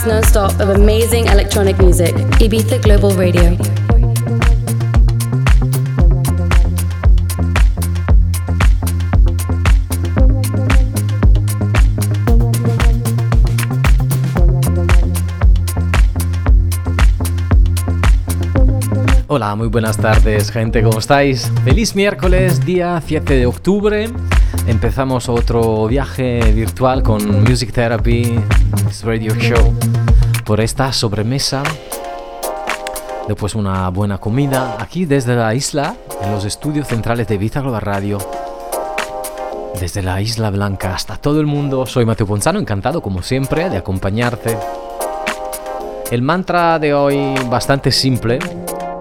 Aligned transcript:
24 0.00 0.06
hours 0.06 0.06
non-stop 0.06 0.60
of 0.60 0.68
amazing 0.70 1.26
electronic 1.26 1.78
music. 1.78 2.14
Ibiza 2.40 2.78
Global 2.78 3.16
Radio. 3.16 3.56
Hola, 19.26 19.54
muy 19.54 19.68
buenas 19.68 19.96
tardes 19.96 20.50
gente, 20.50 20.82
¿cómo 20.82 20.98
estáis? 20.98 21.50
Feliz 21.64 21.94
miércoles, 21.94 22.64
día 22.64 23.00
7 23.04 23.34
de 23.34 23.46
octubre. 23.46 24.08
Empezamos 24.66 25.28
otro 25.28 25.86
viaje 25.86 26.40
virtual 26.52 27.02
con 27.02 27.42
Music 27.42 27.72
Therapy 27.72 28.38
Radio 29.02 29.34
Show 29.34 29.74
por 30.44 30.60
esta 30.60 30.92
sobremesa. 30.92 31.62
Después 33.26 33.54
una 33.54 33.88
buena 33.90 34.18
comida 34.18 34.76
aquí 34.80 35.04
desde 35.04 35.34
la 35.36 35.54
isla, 35.54 35.96
en 36.22 36.32
los 36.32 36.44
estudios 36.44 36.88
centrales 36.88 37.28
de 37.28 37.38
Vita 37.38 37.60
Global 37.60 37.80
Radio. 37.82 38.18
Desde 39.78 40.02
la 40.02 40.20
Isla 40.20 40.50
Blanca 40.50 40.94
hasta 40.94 41.16
todo 41.16 41.40
el 41.40 41.46
mundo, 41.46 41.86
soy 41.86 42.04
Mateo 42.04 42.26
Ponzano, 42.26 42.58
encantado 42.58 43.00
como 43.00 43.22
siempre 43.22 43.70
de 43.70 43.78
acompañarte. 43.78 44.56
El 46.10 46.22
mantra 46.22 46.78
de 46.78 46.92
hoy 46.92 47.34
bastante 47.48 47.92
simple, 47.92 48.38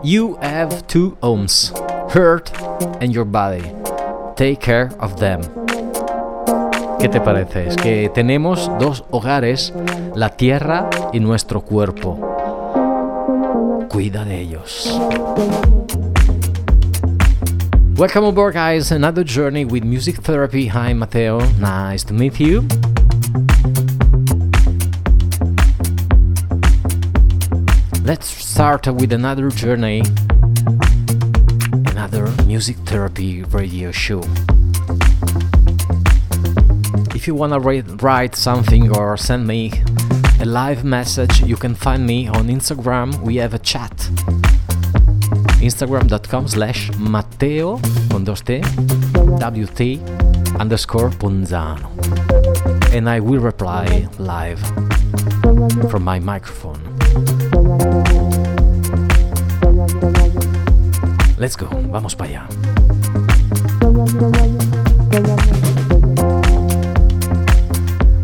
You 0.03 0.38
have 0.41 0.84
two 0.88 1.17
homes, 1.22 1.73
heart 2.13 2.50
and 3.01 3.11
your 3.11 3.25
body. 3.25 3.63
Take 4.39 4.61
care 4.61 4.88
of 5.01 5.19
them. 5.19 5.41
¿Qué 6.97 7.09
te 7.09 7.19
parece? 7.19 7.67
Es 7.67 7.75
que 7.75 8.09
tenemos 8.16 8.72
dos 8.79 9.03
hogares, 9.11 9.73
la 10.16 10.29
tierra 10.29 10.89
y 11.11 11.19
nuestro 11.19 11.59
cuerpo. 11.59 12.17
Cuida 13.89 14.23
de 14.23 14.39
ellos. 14.39 14.97
Welcome 17.97 18.29
aboard, 18.29 18.53
guys. 18.53 18.94
Another 18.94 19.25
journey 19.25 19.66
with 19.66 19.83
music 19.83 20.22
therapy. 20.22 20.69
Hi, 20.69 20.94
Mateo. 20.94 21.41
Nice 21.59 22.05
to 22.05 22.13
meet 22.13 22.39
you. 22.39 22.63
Let's 28.05 28.28
start 28.28 28.88
with 28.88 29.11
another 29.11 29.49
journey, 29.49 30.01
another 32.12 32.44
music 32.46 32.75
therapy 32.86 33.44
radio 33.44 33.92
show. 33.92 34.22
If 37.14 37.28
you 37.28 37.36
wanna 37.36 37.59
write 37.59 38.36
something 38.36 38.96
or 38.96 39.18
send 39.18 39.46
me 39.46 39.72
a 40.40 40.46
live 40.46 40.84
message, 40.84 41.42
you 41.42 41.56
can 41.56 41.75
find 41.75 42.06
me 42.08 42.28
on 42.28 42.47
Instagram. 42.47 43.22
We 43.22 43.36
have 43.38 43.53
a 43.53 43.59
chat. 43.59 43.92
Instagram.com 45.62 46.47
slash 46.47 46.92
Matteo 46.97 47.80
con 48.09 48.26
WT 48.26 49.81
underscore 50.59 51.09
Ponzano. 51.12 51.90
And 52.94 53.09
I 53.09 53.20
will 53.20 53.41
reply 53.41 54.08
live 54.18 54.62
from 55.91 56.03
my 56.03 56.20
microphone. 56.20 57.48
Let's 61.39 61.55
go, 61.55 61.69
vamos 61.89 62.17
para 62.17 62.29
allá. 62.29 62.47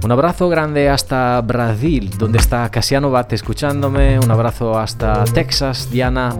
Un 0.03 0.11
abrazo 0.11 0.49
grande 0.49 0.89
hasta 0.89 1.39
Brasil, 1.39 2.11
donde 2.17 2.39
está 2.39 2.69
Casiano 2.69 3.09
Bate 3.11 3.35
escuchándome. 3.35 4.19
Un 4.19 4.29
abrazo 4.29 4.77
hasta 4.77 5.23
Texas, 5.23 5.89
Diana 5.89 6.35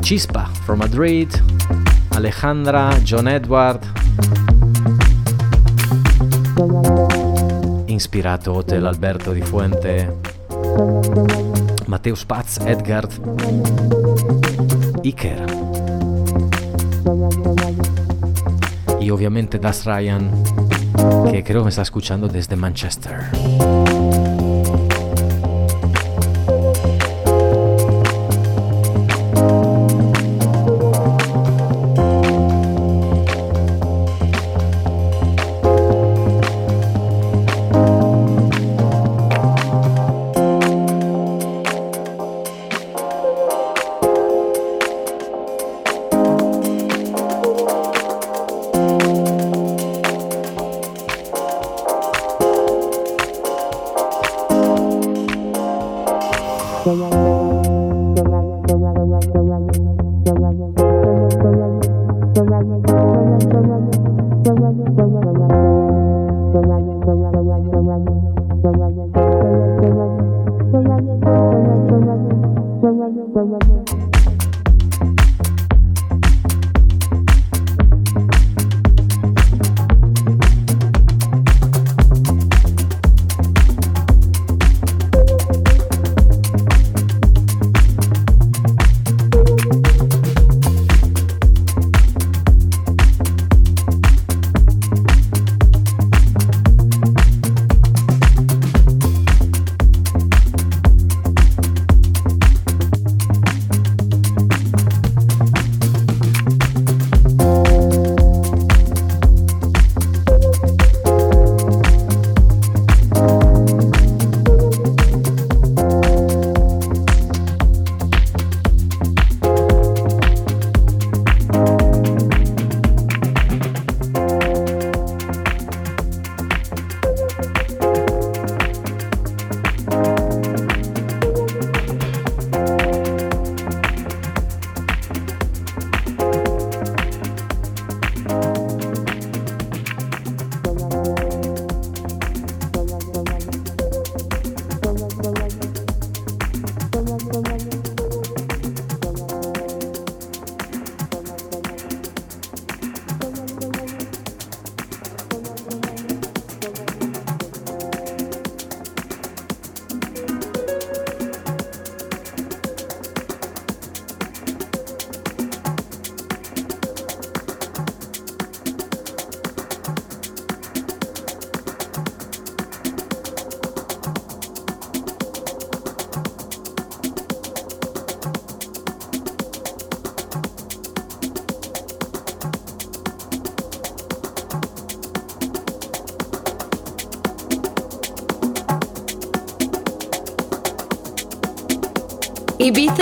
Chispa 0.00 0.50
from 0.66 0.80
Madrid, 0.80 1.28
Alejandra, 2.10 2.90
John 3.04 3.28
Edward. 3.28 3.80
Inspirato 7.86 8.52
Hotel 8.52 8.84
Alberto 8.84 9.32
di 9.32 9.42
Fuente, 9.42 10.12
Matteo 11.86 12.16
Spatz, 12.16 12.58
Edgard, 12.66 13.12
Iker. 15.04 15.46
Y 19.00 19.10
obviamente 19.10 19.58
Das 19.58 19.86
Ryan, 19.86 20.30
que 21.30 21.42
creo 21.42 21.62
me 21.64 21.70
está 21.70 21.82
escuchando 21.82 22.28
desde 22.28 22.56
Manchester. 22.56 23.79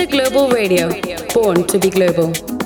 Global 0.06 0.48
Radio, 0.50 0.88
born 1.34 1.66
to 1.66 1.78
be 1.78 1.90
global. 1.90 2.57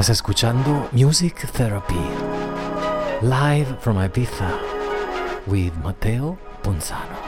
Estás 0.00 0.16
escuchando 0.16 0.88
Music 0.92 1.46
Therapy, 1.52 2.00
live 3.20 3.76
from 3.80 3.98
Ibiza, 3.98 4.50
with 5.46 5.74
Matteo 5.84 6.38
Ponzano. 6.62 7.18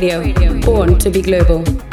Radio, 0.00 0.60
born 0.60 0.96
to 1.00 1.10
be 1.10 1.20
global. 1.20 1.87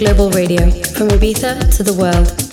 Global 0.00 0.30
Radio, 0.30 0.70
from 0.94 1.08
Ibiza 1.08 1.76
to 1.76 1.82
the 1.82 1.92
world. 1.92 2.49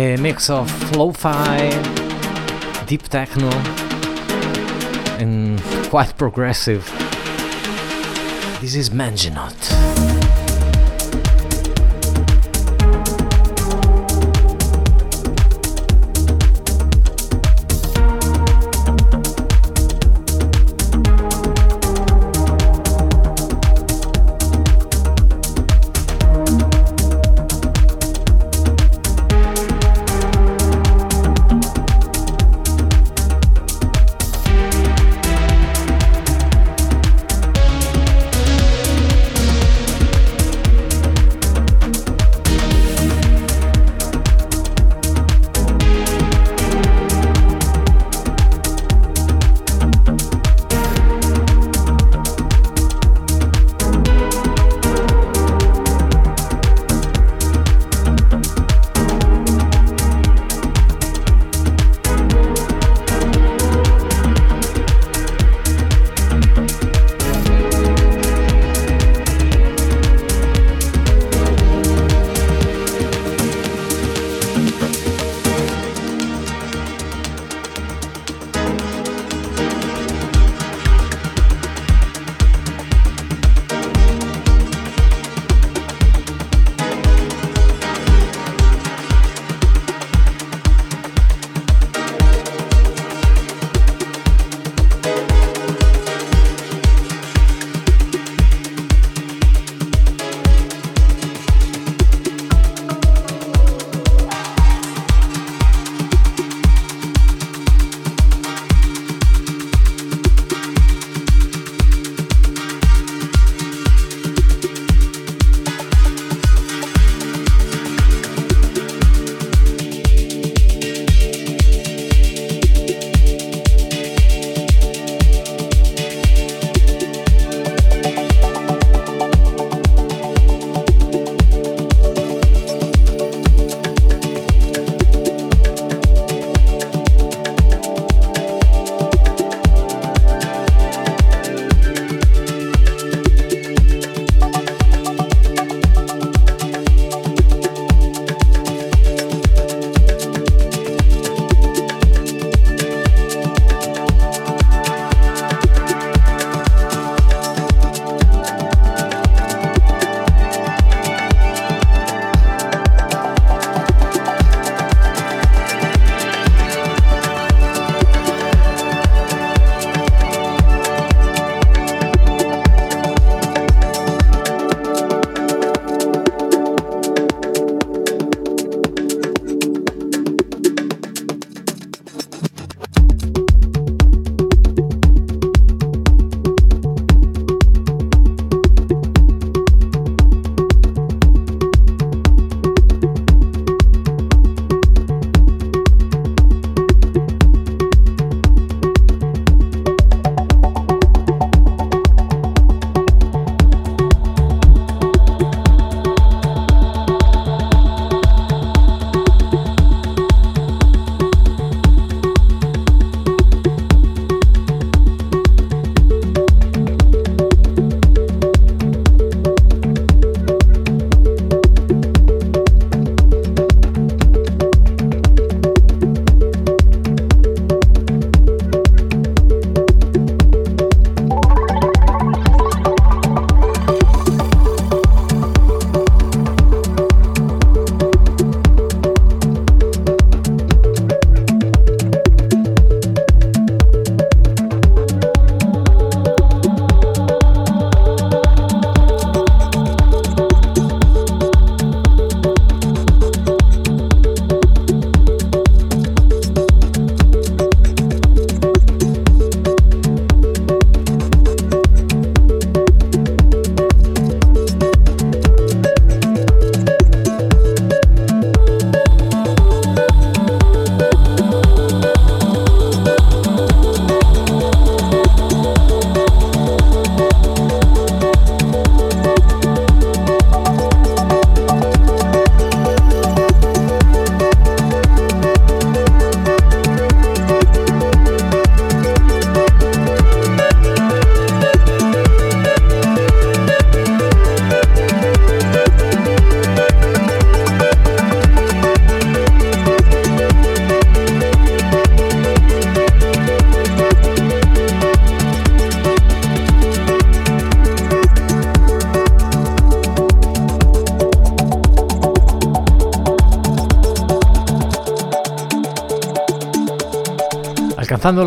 Mix 0.00 0.48
of 0.48 0.96
lo-fi, 0.96 1.70
deep 2.86 3.02
techno, 3.02 3.50
and 5.18 5.60
quite 5.90 6.16
progressive. 6.16 6.84
This 8.60 8.74
is 8.74 8.90
Manginot. 8.90 10.19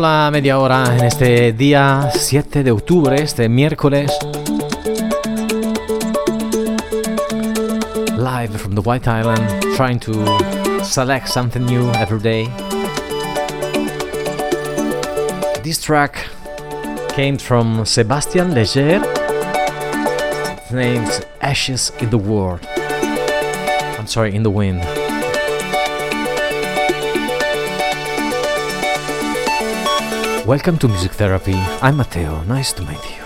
La 0.04 0.30
media 0.30 0.58
hora 0.58 0.84
en 0.94 1.02
este 1.02 1.54
día 1.54 2.10
7 2.12 2.62
de 2.62 2.70
octubre, 2.70 3.16
este 3.16 3.48
miércoles. 3.48 4.12
Live 8.18 8.58
from 8.58 8.74
the 8.74 8.82
White 8.82 9.08
Island, 9.08 9.42
trying 9.76 9.98
to 10.00 10.12
select 10.84 11.28
something 11.28 11.64
new 11.64 11.90
every 11.92 12.20
day. 12.20 12.46
This 15.62 15.80
track 15.80 16.18
came 17.16 17.38
from 17.38 17.86
Sebastian 17.86 18.52
Leger. 18.52 19.00
Its 20.58 20.70
name's 20.70 21.22
Ashes 21.40 21.92
in 22.00 22.10
the 22.10 22.18
World. 22.18 22.60
I'm 23.98 24.06
sorry, 24.06 24.34
in 24.34 24.42
the 24.42 24.50
wind. 24.50 24.82
Welcome 30.46 30.76
to 30.80 30.88
Music 30.88 31.12
Therapy. 31.12 31.54
I'm 31.80 31.96
Matteo. 31.96 32.42
Nice 32.44 32.74
to 32.74 32.82
meet 32.82 33.02
you. 33.08 33.24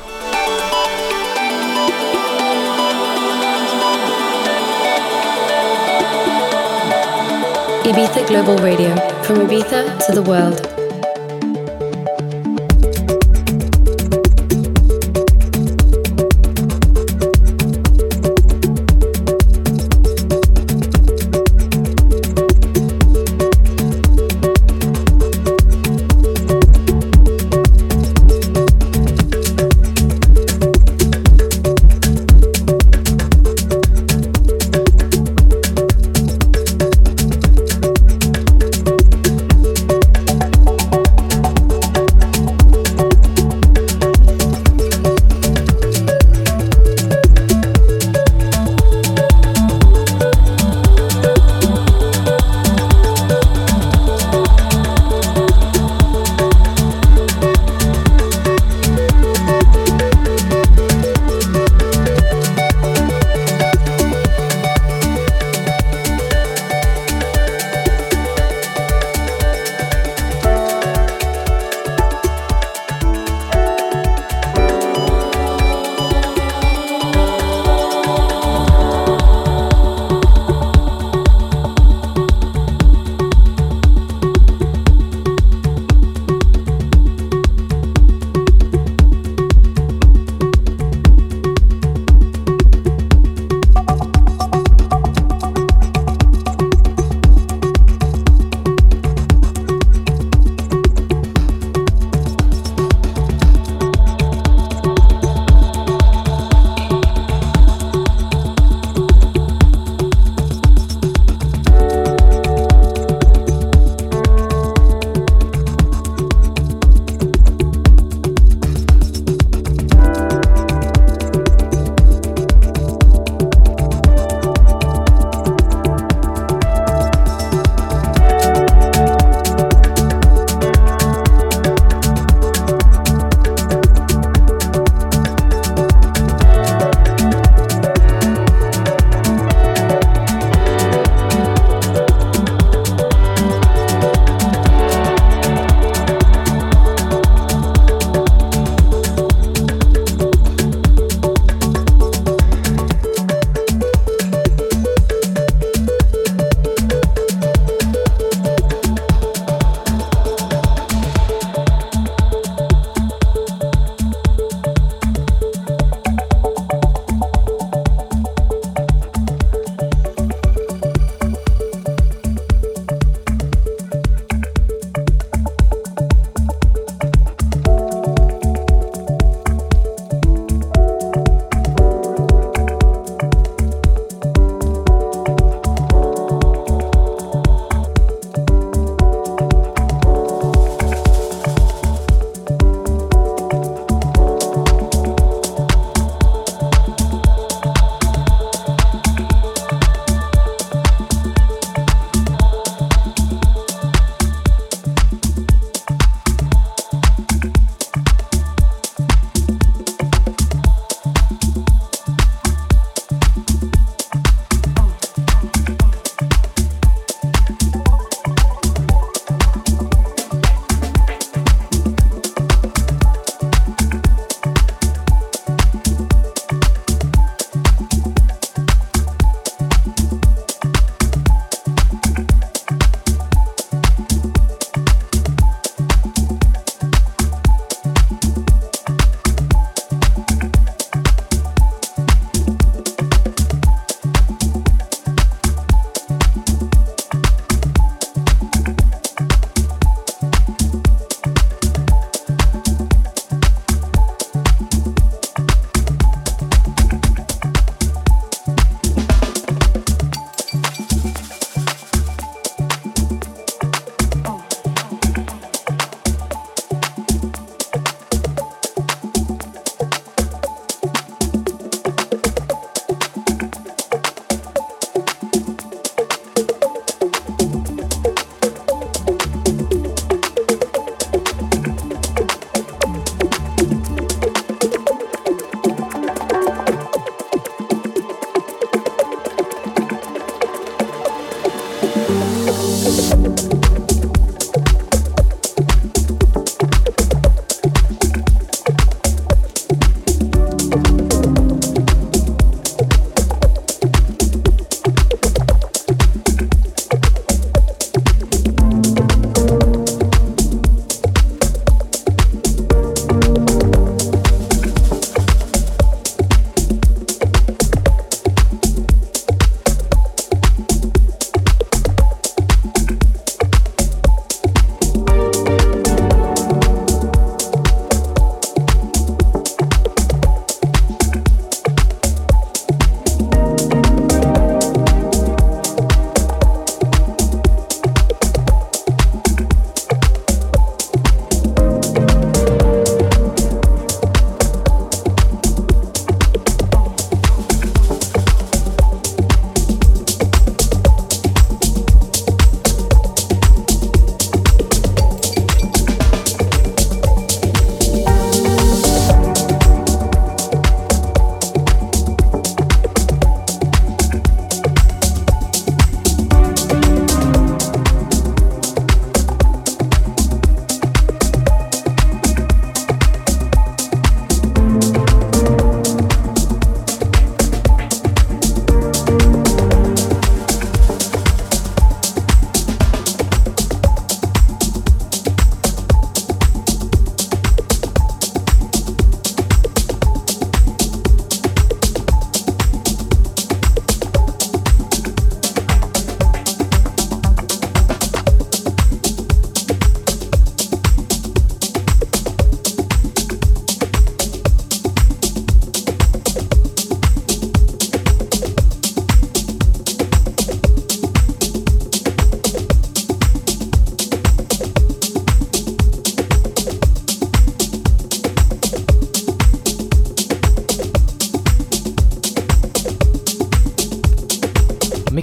Ibiza 7.90 8.24
Global 8.28 8.56
Radio, 8.58 8.94
from 9.24 9.38
Ibiza 9.38 10.06
to 10.06 10.12
the 10.12 10.22
world. 10.22 10.77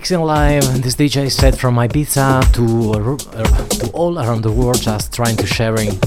Mixing 0.06 0.22
live 0.22 0.84
this 0.84 0.96
DJ 0.96 1.32
set 1.32 1.58
from 1.58 1.78
Ibiza 1.78 2.52
to, 2.54 3.18
uh, 3.34 3.68
to 3.80 3.90
all 3.92 4.20
around 4.20 4.44
the 4.44 4.52
world, 4.52 4.80
just 4.80 5.12
trying 5.12 5.36
to 5.36 5.48
sharing 5.48 6.00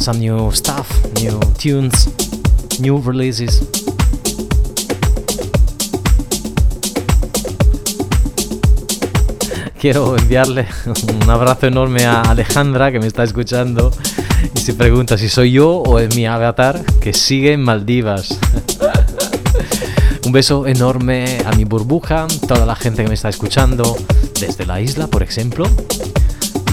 some 0.00 0.18
new 0.18 0.50
stuff, 0.50 0.90
new 1.22 1.38
tunes, 1.56 2.08
new 2.80 2.98
releases. 2.98 3.62
Quiero 9.78 10.16
enviarle 10.16 10.66
un 11.22 11.30
abrazo 11.30 11.68
enorme 11.68 12.06
a 12.06 12.22
Alejandra 12.22 12.90
que 12.90 12.98
me 12.98 13.06
está 13.06 13.22
escuchando 13.22 13.92
y 14.52 14.58
se 14.58 14.74
pregunta 14.74 15.16
si 15.16 15.28
soy 15.28 15.52
yo 15.52 15.76
o 15.76 16.00
es 16.00 16.12
mi 16.16 16.26
avatar 16.26 16.84
que 17.00 17.12
sigue 17.12 17.52
en 17.52 17.62
Maldivas. 17.62 18.36
Un 20.28 20.32
beso 20.32 20.66
enorme 20.66 21.38
a 21.46 21.52
mi 21.52 21.64
burbuja, 21.64 22.26
toda 22.46 22.66
la 22.66 22.76
gente 22.76 23.02
que 23.02 23.08
me 23.08 23.14
está 23.14 23.30
escuchando 23.30 23.96
desde 24.38 24.66
la 24.66 24.78
isla, 24.78 25.06
por 25.06 25.22
ejemplo. 25.22 25.64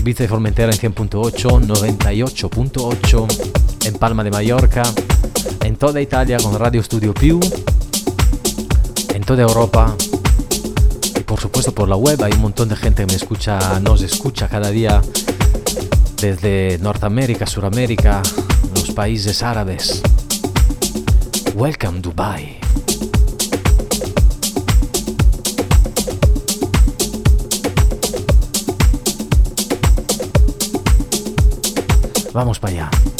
Y 0.05 0.13
Formentera 0.27 0.73
en 0.73 0.77
100.8, 0.77 1.65
98.8, 1.65 3.85
en 3.85 3.93
Palma 3.93 4.25
de 4.25 4.31
Mallorca, 4.31 4.83
en 5.63 5.77
toda 5.77 6.01
Italia 6.01 6.35
con 6.43 6.59
Radio 6.59 6.83
Studio 6.83 7.13
Più, 7.13 7.39
en 9.13 9.23
toda 9.23 9.43
Europa 9.43 9.95
y 11.17 11.21
por 11.21 11.39
supuesto 11.39 11.73
por 11.73 11.87
la 11.87 11.95
web. 11.95 12.21
Hay 12.23 12.33
un 12.33 12.41
montón 12.41 12.67
de 12.67 12.75
gente 12.75 13.05
que 13.05 13.13
me 13.13 13.15
escucha, 13.15 13.79
nos 13.79 14.01
escucha 14.01 14.49
cada 14.49 14.69
día 14.69 15.01
desde 16.21 16.77
Norteamérica, 16.79 17.47
Suramérica, 17.47 18.21
los 18.75 18.91
países 18.91 19.41
árabes. 19.41 20.01
Welcome 21.55 22.01
Dubai. 22.01 22.64
Vamos 32.35 32.59
para 32.59 32.69
allá. 32.69 33.14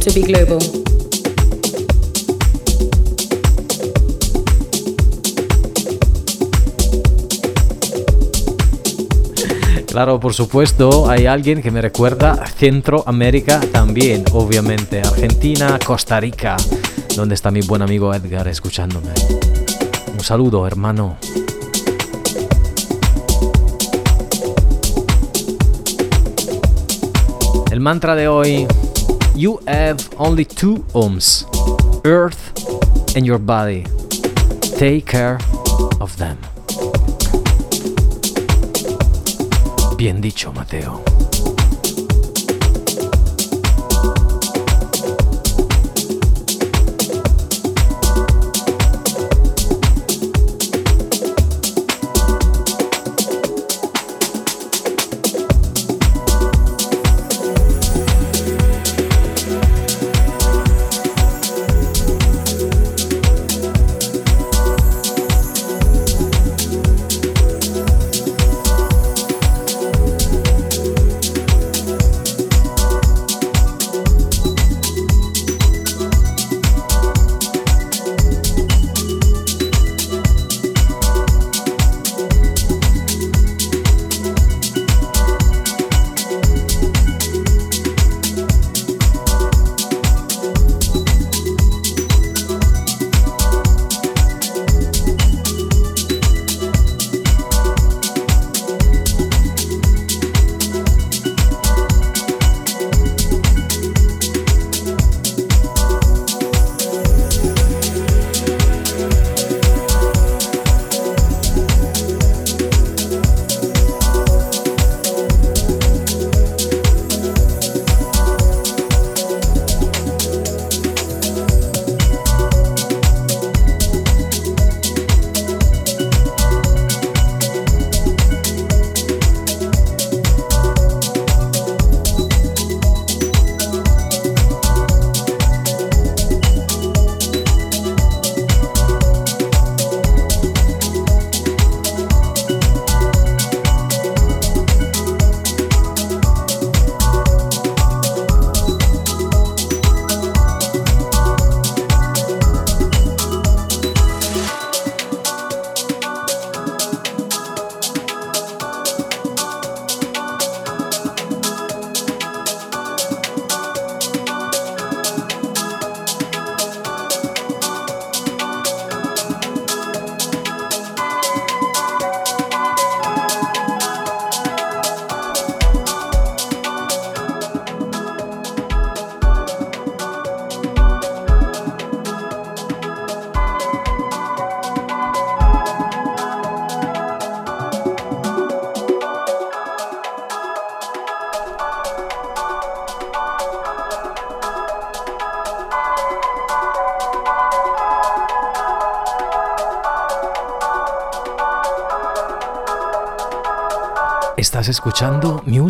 To 0.00 0.10
be 0.14 0.22
global. 0.22 0.58
Claro, 9.86 10.18
por 10.18 10.32
supuesto, 10.32 11.10
hay 11.10 11.26
alguien 11.26 11.60
que 11.60 11.70
me 11.70 11.82
recuerda 11.82 12.46
Centroamérica 12.46 13.60
también, 13.60 14.24
obviamente. 14.32 15.02
Argentina, 15.02 15.78
Costa 15.84 16.18
Rica, 16.18 16.56
donde 17.14 17.34
está 17.34 17.50
mi 17.50 17.60
buen 17.60 17.82
amigo 17.82 18.14
Edgar 18.14 18.48
escuchándome. 18.48 19.10
Un 20.14 20.20
saludo, 20.20 20.66
hermano. 20.66 21.18
El 27.72 27.80
mantra 27.80 28.14
de 28.14 28.28
hoy 28.28 28.66
you 29.34 29.58
have 29.66 29.96
only 30.18 30.44
two 30.44 30.84
ohms 30.92 31.46
earth 32.04 32.52
and 33.16 33.24
your 33.24 33.38
body. 33.38 33.86
Take 34.76 35.06
care 35.06 35.38
of 35.98 36.14
them. 36.18 36.36
Bien 39.96 40.20
dicho, 40.20 40.52
Mateo. 40.52 41.11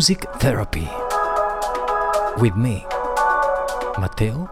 Music 0.03 0.27
Therapy. 0.39 0.89
With 2.35 2.57
me, 2.57 2.85
Mateo 3.97 4.51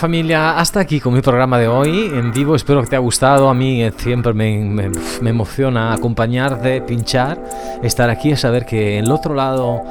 familia, 0.00 0.58
hasta 0.58 0.80
aquí 0.80 0.98
con 0.98 1.12
mi 1.12 1.20
programa 1.20 1.58
de 1.58 1.68
hoy 1.68 2.10
en 2.14 2.32
vivo, 2.32 2.56
espero 2.56 2.80
que 2.80 2.88
te 2.88 2.96
haya 2.96 3.02
gustado, 3.02 3.50
a 3.50 3.54
mí 3.54 3.82
eh, 3.82 3.92
siempre 3.94 4.32
me, 4.32 4.58
me, 4.58 4.90
me 5.20 5.28
emociona 5.28 5.92
acompañarte, 5.92 6.80
pinchar, 6.80 7.38
estar 7.82 8.08
aquí 8.08 8.30
y 8.30 8.36
saber 8.36 8.64
que 8.64 8.96
en 8.96 9.04
el 9.04 9.12
otro 9.12 9.34
lado 9.34 9.82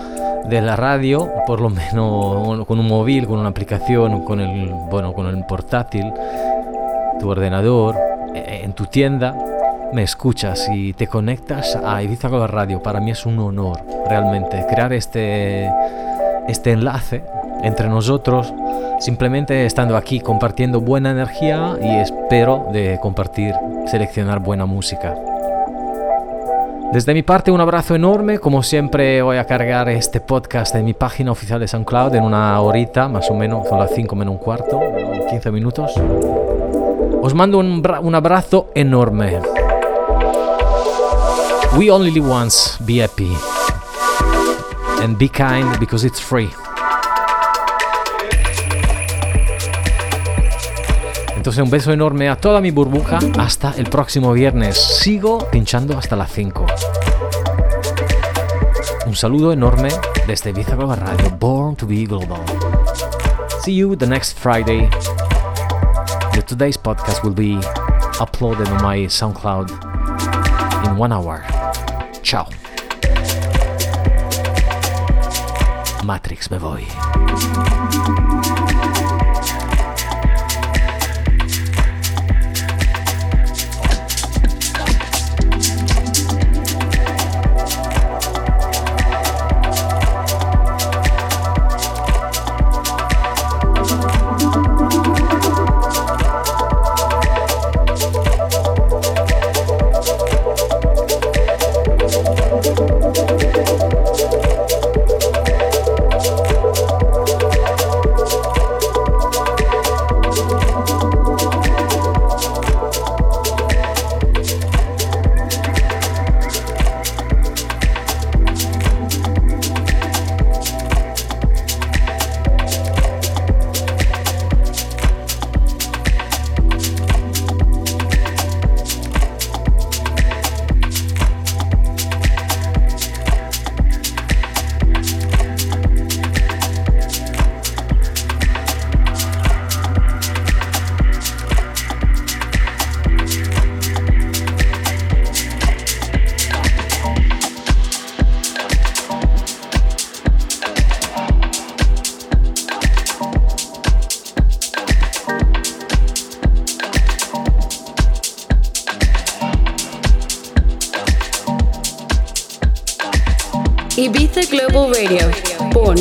de 0.50 0.64
la 0.64 0.76
radio, 0.76 1.30
por 1.46 1.62
lo 1.62 1.70
menos 1.70 2.66
con 2.66 2.80
un 2.80 2.88
móvil, 2.88 3.28
con 3.28 3.38
una 3.38 3.50
aplicación, 3.50 4.26
con 4.26 4.40
el, 4.40 4.74
bueno, 4.90 5.14
con 5.14 5.28
el 5.28 5.46
portátil, 5.46 6.12
tu 7.20 7.30
ordenador, 7.30 7.96
eh, 8.34 8.62
en 8.64 8.74
tu 8.74 8.88
tienda, 8.88 9.36
me 9.94 10.02
escuchas 10.02 10.68
y 10.74 10.94
te 10.94 11.06
conectas 11.06 11.76
a 11.76 12.02
Ibiza 12.02 12.30
con 12.30 12.40
la 12.40 12.48
radio. 12.48 12.82
Para 12.82 13.00
mí 13.00 13.12
es 13.12 13.28
un 13.28 13.38
honor 13.38 13.80
realmente 14.10 14.66
crear 14.68 14.92
este, 14.92 15.70
este 16.48 16.72
enlace 16.72 17.24
entre 17.62 17.90
nosotros 17.90 18.52
simplemente 19.00 19.66
estando 19.66 19.98
aquí 19.98 20.20
compartiendo 20.20 20.82
buena 20.82 21.12
energía 21.12 21.78
y 21.82 21.96
espero 21.96 22.68
de 22.72 23.00
compartir, 23.02 23.54
seleccionar 23.88 24.40
buena 24.40 24.66
música. 24.66 25.16
Desde 26.92 27.14
mi 27.14 27.22
parte 27.22 27.52
un 27.52 27.62
abrazo 27.62 27.94
enorme, 27.94 28.40
como 28.40 28.64
siempre 28.64 29.22
voy 29.22 29.38
a 29.38 29.46
cargar 29.46 29.90
este 29.90 30.22
podcast 30.22 30.74
en 30.74 30.86
mi 30.86 30.94
página 30.94 31.32
oficial 31.32 31.60
de 31.60 31.68
SoundCloud 31.68 32.16
en 32.16 32.24
una 32.24 32.60
horita, 32.62 33.08
más 33.08 33.30
o 33.30 33.36
menos, 33.36 33.68
son 33.68 33.80
las 33.80 33.92
5 33.94 34.16
menos 34.16 34.34
un 34.34 34.40
cuarto, 34.40 34.82
15 35.30 35.52
minutos. 35.52 35.94
Os 37.22 37.34
mando 37.36 37.60
un, 37.60 37.84
un 38.02 38.16
abrazo 38.16 38.72
enorme. 38.74 39.40
We 41.78 41.92
only 41.92 42.10
live 42.10 42.28
once, 42.28 42.84
be 42.84 43.04
happy. 43.04 43.32
And 45.04 45.16
be 45.18 45.30
kind 45.30 45.80
because 45.80 46.04
it's 46.04 46.20
free. 46.20 46.50
Entonces 51.40 51.64
un 51.64 51.70
beso 51.70 51.94
enorme 51.94 52.28
a 52.28 52.36
toda 52.36 52.60
mi 52.60 52.70
burbuja. 52.70 53.18
Hasta 53.38 53.74
el 53.78 53.90
próximo 53.90 54.34
viernes. 54.34 54.78
Sigo 54.78 55.48
pinchando 55.50 55.98
hasta 55.98 56.18
las 56.18 56.34
5. 56.34 56.66
Un 59.06 59.16
saludo 59.16 59.54
enorme 59.54 59.88
desde 60.28 60.50
Ibiza 60.50 60.76
Global 60.76 61.00
Radio, 61.00 61.30
Born 61.40 61.78
to 61.78 61.88
be 61.88 62.04
Global. 62.04 62.42
See 63.64 63.74
you 63.74 63.96
the 63.96 64.06
next 64.06 64.38
Friday. 64.38 64.90
The 66.34 66.42
today's 66.42 66.78
podcast 66.78 67.24
will 67.24 67.34
be 67.34 67.58
uploaded 68.20 68.70
on 68.74 68.84
my 68.84 69.08
SoundCloud 69.08 69.72
in 70.88 70.98
one 70.98 71.14
hour. 71.14 71.46
Ciao. 72.22 72.50
Matrix 76.04 76.52
me 76.52 76.58
voy. 76.58 76.86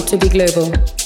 To 0.09 0.17
be 0.17 0.29
global. 0.31 0.98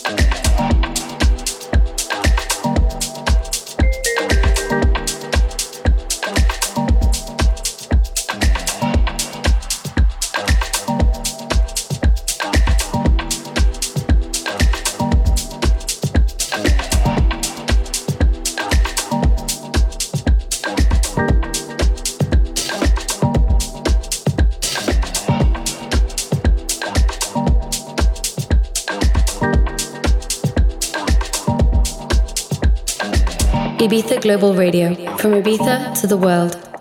Ibiza 33.82 34.20
Global 34.20 34.54
Radio, 34.54 34.94
from 35.16 35.32
Ibiza 35.32 36.00
to 36.00 36.06
the 36.06 36.16
world. 36.16 36.71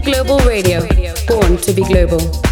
Global 0.00 0.38
Radio, 0.40 0.86
born 1.26 1.56
to 1.58 1.72
be 1.72 1.82
global. 1.82 2.47